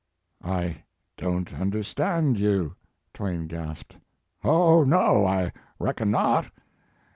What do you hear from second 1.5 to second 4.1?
understand you!" Twain gasped.